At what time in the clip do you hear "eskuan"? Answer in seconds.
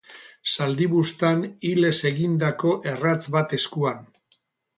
3.61-4.03